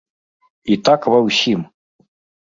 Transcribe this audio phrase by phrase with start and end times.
[0.75, 1.61] І так ва ўсім!